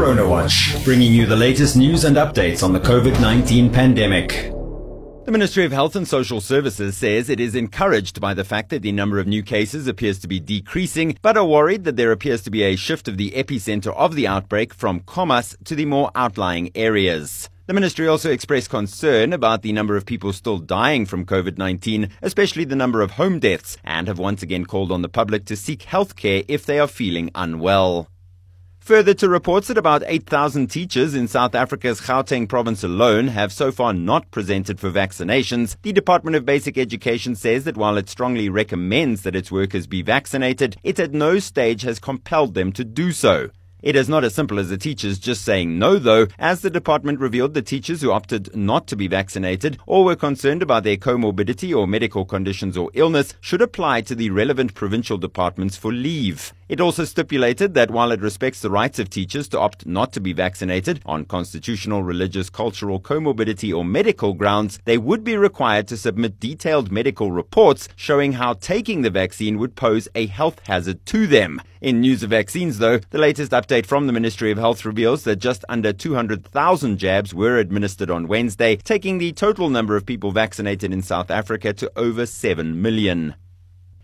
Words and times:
Corona 0.00 0.26
Watch, 0.26 0.82
bringing 0.82 1.12
you 1.12 1.26
the 1.26 1.36
latest 1.36 1.76
news 1.76 2.04
and 2.04 2.16
updates 2.16 2.62
on 2.62 2.72
the 2.72 2.80
COVID 2.80 3.20
19 3.20 3.70
pandemic. 3.70 4.50
The 5.26 5.30
Ministry 5.30 5.66
of 5.66 5.72
Health 5.72 5.94
and 5.94 6.08
Social 6.08 6.40
Services 6.40 6.96
says 6.96 7.28
it 7.28 7.38
is 7.38 7.54
encouraged 7.54 8.18
by 8.18 8.32
the 8.32 8.42
fact 8.42 8.70
that 8.70 8.80
the 8.80 8.92
number 8.92 9.18
of 9.18 9.26
new 9.26 9.42
cases 9.42 9.86
appears 9.86 10.18
to 10.20 10.26
be 10.26 10.40
decreasing, 10.40 11.18
but 11.20 11.36
are 11.36 11.44
worried 11.44 11.84
that 11.84 11.96
there 11.96 12.12
appears 12.12 12.40
to 12.44 12.50
be 12.50 12.62
a 12.62 12.76
shift 12.76 13.08
of 13.08 13.18
the 13.18 13.32
epicenter 13.32 13.94
of 13.94 14.14
the 14.14 14.26
outbreak 14.26 14.72
from 14.72 15.00
Khomas 15.00 15.54
to 15.64 15.74
the 15.74 15.84
more 15.84 16.10
outlying 16.14 16.70
areas. 16.74 17.50
The 17.66 17.74
ministry 17.74 18.08
also 18.08 18.32
expressed 18.32 18.70
concern 18.70 19.34
about 19.34 19.60
the 19.60 19.74
number 19.74 19.96
of 19.96 20.06
people 20.06 20.32
still 20.32 20.56
dying 20.56 21.04
from 21.04 21.26
COVID 21.26 21.58
19, 21.58 22.08
especially 22.22 22.64
the 22.64 22.74
number 22.74 23.02
of 23.02 23.10
home 23.12 23.38
deaths, 23.38 23.76
and 23.84 24.08
have 24.08 24.18
once 24.18 24.42
again 24.42 24.64
called 24.64 24.92
on 24.92 25.02
the 25.02 25.10
public 25.10 25.44
to 25.44 25.56
seek 25.56 25.82
health 25.82 26.16
care 26.16 26.42
if 26.48 26.64
they 26.64 26.78
are 26.78 26.88
feeling 26.88 27.30
unwell. 27.34 28.08
Further 28.90 29.14
to 29.14 29.28
reports 29.28 29.68
that 29.68 29.78
about 29.78 30.02
8,000 30.04 30.66
teachers 30.66 31.14
in 31.14 31.28
South 31.28 31.54
Africa's 31.54 32.00
Gauteng 32.00 32.48
province 32.48 32.82
alone 32.82 33.28
have 33.28 33.52
so 33.52 33.70
far 33.70 33.92
not 33.92 34.28
presented 34.32 34.80
for 34.80 34.90
vaccinations, 34.90 35.76
the 35.82 35.92
Department 35.92 36.34
of 36.34 36.44
Basic 36.44 36.76
Education 36.76 37.36
says 37.36 37.62
that 37.62 37.76
while 37.76 37.96
it 37.96 38.08
strongly 38.08 38.48
recommends 38.48 39.22
that 39.22 39.36
its 39.36 39.52
workers 39.52 39.86
be 39.86 40.02
vaccinated, 40.02 40.76
it 40.82 40.98
at 40.98 41.12
no 41.12 41.38
stage 41.38 41.82
has 41.82 42.00
compelled 42.00 42.54
them 42.54 42.72
to 42.72 42.84
do 42.84 43.12
so. 43.12 43.50
It 43.82 43.96
is 43.96 44.10
not 44.10 44.24
as 44.24 44.34
simple 44.34 44.58
as 44.58 44.68
the 44.68 44.76
teachers 44.76 45.18
just 45.18 45.42
saying 45.42 45.78
no, 45.78 45.98
though, 45.98 46.26
as 46.38 46.60
the 46.60 46.68
department 46.68 47.18
revealed 47.18 47.54
the 47.54 47.62
teachers 47.62 48.02
who 48.02 48.10
opted 48.10 48.54
not 48.54 48.86
to 48.88 48.96
be 48.96 49.08
vaccinated 49.08 49.78
or 49.86 50.04
were 50.04 50.16
concerned 50.16 50.62
about 50.62 50.84
their 50.84 50.98
comorbidity 50.98 51.74
or 51.74 51.86
medical 51.86 52.26
conditions 52.26 52.76
or 52.76 52.90
illness 52.92 53.32
should 53.40 53.62
apply 53.62 54.02
to 54.02 54.14
the 54.14 54.28
relevant 54.28 54.74
provincial 54.74 55.16
departments 55.16 55.78
for 55.78 55.92
leave. 55.92 56.52
It 56.68 56.80
also 56.80 57.04
stipulated 57.04 57.74
that 57.74 57.90
while 57.90 58.12
it 58.12 58.20
respects 58.20 58.60
the 58.60 58.70
rights 58.70 59.00
of 59.00 59.10
teachers 59.10 59.48
to 59.48 59.58
opt 59.58 59.86
not 59.86 60.12
to 60.12 60.20
be 60.20 60.32
vaccinated 60.32 61.00
on 61.04 61.24
constitutional, 61.24 62.04
religious, 62.04 62.48
cultural, 62.48 63.00
comorbidity, 63.00 63.76
or 63.76 63.84
medical 63.84 64.34
grounds, 64.34 64.78
they 64.84 64.96
would 64.98 65.24
be 65.24 65.36
required 65.36 65.88
to 65.88 65.96
submit 65.96 66.38
detailed 66.38 66.92
medical 66.92 67.32
reports 67.32 67.88
showing 67.96 68.34
how 68.34 68.52
taking 68.52 69.02
the 69.02 69.10
vaccine 69.10 69.58
would 69.58 69.74
pose 69.74 70.06
a 70.14 70.26
health 70.26 70.60
hazard 70.66 71.04
to 71.06 71.26
them. 71.26 71.60
In 71.80 72.02
news 72.02 72.22
of 72.22 72.28
vaccines, 72.30 72.78
though, 72.78 73.00
the 73.08 73.18
latest 73.18 73.54
update 73.70 73.86
from 73.86 74.08
the 74.08 74.12
Ministry 74.12 74.50
of 74.50 74.58
Health 74.58 74.84
reveals 74.84 75.22
that 75.22 75.36
just 75.36 75.64
under 75.68 75.92
200,000 75.92 76.98
jabs 76.98 77.32
were 77.32 77.58
administered 77.58 78.10
on 78.10 78.26
Wednesday, 78.26 78.74
taking 78.74 79.18
the 79.18 79.30
total 79.30 79.70
number 79.70 79.94
of 79.94 80.04
people 80.04 80.32
vaccinated 80.32 80.92
in 80.92 81.02
South 81.02 81.30
Africa 81.30 81.72
to 81.74 81.92
over 81.94 82.26
7 82.26 82.82
million. 82.82 83.36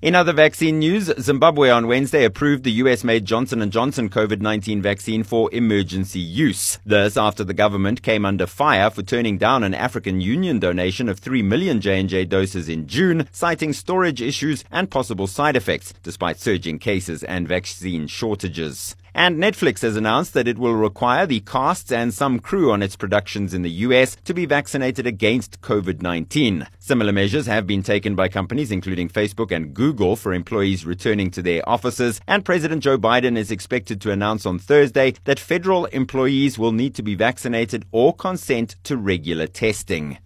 In 0.00 0.14
other 0.14 0.32
vaccine 0.32 0.78
news, 0.78 1.12
Zimbabwe 1.18 1.70
on 1.70 1.88
Wednesday 1.88 2.24
approved 2.24 2.62
the 2.62 2.70
US-made 2.70 3.24
Johnson 3.24 3.68
& 3.70 3.72
Johnson 3.72 4.08
COVID-19 4.08 4.80
vaccine 4.80 5.24
for 5.24 5.52
emergency 5.52 6.20
use. 6.20 6.78
This 6.86 7.16
after 7.16 7.42
the 7.42 7.52
government 7.52 8.02
came 8.02 8.24
under 8.24 8.46
fire 8.46 8.90
for 8.90 9.02
turning 9.02 9.38
down 9.38 9.64
an 9.64 9.74
African 9.74 10.20
Union 10.20 10.60
donation 10.60 11.08
of 11.08 11.18
3 11.18 11.42
million 11.42 11.80
J&J 11.80 12.26
doses 12.26 12.68
in 12.68 12.86
June, 12.86 13.26
citing 13.32 13.72
storage 13.72 14.22
issues 14.22 14.62
and 14.70 14.88
possible 14.88 15.26
side 15.26 15.56
effects, 15.56 15.92
despite 16.04 16.38
surging 16.38 16.78
cases 16.78 17.24
and 17.24 17.48
vaccine 17.48 18.06
shortages. 18.06 18.94
And 19.18 19.42
Netflix 19.42 19.82
has 19.82 19.96
announced 19.96 20.32
that 20.34 20.46
it 20.46 20.58
will 20.58 20.76
require 20.76 21.26
the 21.26 21.40
casts 21.40 21.90
and 21.90 22.14
some 22.14 22.38
crew 22.38 22.70
on 22.70 22.84
its 22.84 22.94
productions 22.94 23.52
in 23.52 23.62
the 23.62 23.70
US 23.88 24.14
to 24.24 24.32
be 24.32 24.46
vaccinated 24.46 25.08
against 25.08 25.60
COVID 25.60 26.02
19. 26.02 26.68
Similar 26.78 27.10
measures 27.10 27.46
have 27.46 27.66
been 27.66 27.82
taken 27.82 28.14
by 28.14 28.28
companies 28.28 28.70
including 28.70 29.08
Facebook 29.08 29.50
and 29.50 29.74
Google 29.74 30.14
for 30.14 30.32
employees 30.32 30.86
returning 30.86 31.32
to 31.32 31.42
their 31.42 31.68
offices. 31.68 32.20
And 32.28 32.44
President 32.44 32.80
Joe 32.84 32.96
Biden 32.96 33.36
is 33.36 33.50
expected 33.50 34.00
to 34.02 34.12
announce 34.12 34.46
on 34.46 34.60
Thursday 34.60 35.14
that 35.24 35.40
federal 35.40 35.86
employees 35.86 36.56
will 36.56 36.70
need 36.70 36.94
to 36.94 37.02
be 37.02 37.16
vaccinated 37.16 37.86
or 37.90 38.14
consent 38.14 38.76
to 38.84 38.96
regular 38.96 39.48
testing. 39.48 40.18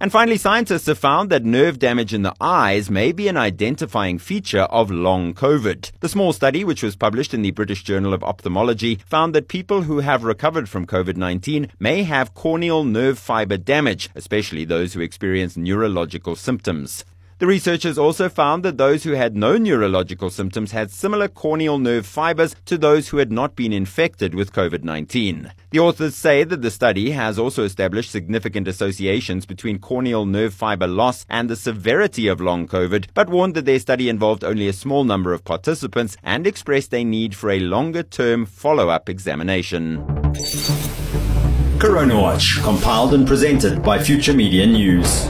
And 0.00 0.12
finally, 0.12 0.36
scientists 0.36 0.86
have 0.86 0.98
found 0.98 1.28
that 1.30 1.44
nerve 1.44 1.80
damage 1.80 2.14
in 2.14 2.22
the 2.22 2.34
eyes 2.40 2.88
may 2.88 3.10
be 3.10 3.26
an 3.26 3.36
identifying 3.36 4.18
feature 4.18 4.62
of 4.62 4.92
long 4.92 5.34
COVID. 5.34 5.90
The 5.98 6.08
small 6.08 6.32
study, 6.32 6.62
which 6.62 6.84
was 6.84 6.94
published 6.94 7.34
in 7.34 7.42
the 7.42 7.50
British 7.50 7.82
Journal 7.82 8.14
of 8.14 8.22
Ophthalmology, 8.22 9.00
found 9.06 9.34
that 9.34 9.48
people 9.48 9.82
who 9.82 9.98
have 9.98 10.22
recovered 10.22 10.68
from 10.68 10.86
COVID 10.86 11.16
19 11.16 11.72
may 11.80 12.04
have 12.04 12.34
corneal 12.34 12.84
nerve 12.84 13.18
fiber 13.18 13.56
damage, 13.56 14.08
especially 14.14 14.64
those 14.64 14.94
who 14.94 15.00
experience 15.00 15.56
neurological 15.56 16.36
symptoms. 16.36 17.04
The 17.38 17.46
researchers 17.46 17.98
also 17.98 18.28
found 18.28 18.64
that 18.64 18.78
those 18.78 19.04
who 19.04 19.12
had 19.12 19.36
no 19.36 19.56
neurological 19.56 20.28
symptoms 20.28 20.72
had 20.72 20.90
similar 20.90 21.28
corneal 21.28 21.78
nerve 21.78 22.04
fibers 22.04 22.56
to 22.64 22.76
those 22.76 23.08
who 23.08 23.18
had 23.18 23.30
not 23.30 23.54
been 23.54 23.72
infected 23.72 24.34
with 24.34 24.52
COVID 24.52 24.82
19. 24.82 25.52
The 25.70 25.78
authors 25.78 26.16
say 26.16 26.42
that 26.42 26.62
the 26.62 26.70
study 26.72 27.12
has 27.12 27.38
also 27.38 27.62
established 27.62 28.10
significant 28.10 28.66
associations 28.66 29.46
between 29.46 29.78
corneal 29.78 30.26
nerve 30.26 30.52
fiber 30.52 30.88
loss 30.88 31.24
and 31.28 31.48
the 31.48 31.54
severity 31.54 32.26
of 32.26 32.40
long 32.40 32.66
COVID, 32.66 33.06
but 33.14 33.28
warned 33.28 33.54
that 33.54 33.66
their 33.66 33.78
study 33.78 34.08
involved 34.08 34.42
only 34.42 34.66
a 34.66 34.72
small 34.72 35.04
number 35.04 35.32
of 35.32 35.44
participants 35.44 36.16
and 36.24 36.44
expressed 36.44 36.92
a 36.92 37.04
need 37.04 37.36
for 37.36 37.50
a 37.50 37.60
longer 37.60 38.02
term 38.02 38.46
follow 38.46 38.88
up 38.88 39.08
examination. 39.08 40.04
Corona 41.78 42.20
Watch, 42.20 42.58
compiled 42.64 43.14
and 43.14 43.28
presented 43.28 43.80
by 43.84 44.02
Future 44.02 44.34
Media 44.34 44.66
News. 44.66 45.28